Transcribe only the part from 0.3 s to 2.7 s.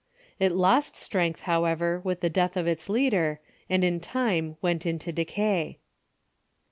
It lost strength, however, with the death of